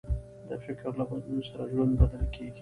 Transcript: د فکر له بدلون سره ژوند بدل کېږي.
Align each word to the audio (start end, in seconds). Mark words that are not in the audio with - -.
د 0.49 0.51
فکر 0.65 0.85
له 0.99 1.05
بدلون 1.09 1.41
سره 1.49 1.63
ژوند 1.71 1.93
بدل 2.01 2.23
کېږي. 2.35 2.59